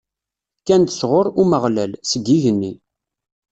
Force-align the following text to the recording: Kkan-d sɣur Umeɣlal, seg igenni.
Kkan-d 0.59 0.89
sɣur 0.99 1.27
Umeɣlal, 1.41 1.91
seg 2.09 2.23
igenni. 2.35 2.73